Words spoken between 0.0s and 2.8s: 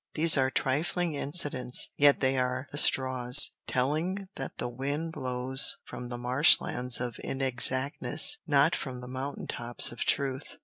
These are trifling incidents, yet they are the